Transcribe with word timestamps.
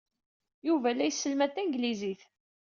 Yuba 0.67 0.89
la 0.95 1.05
yesselmad 1.05 1.51
tanglizit. 1.53 2.21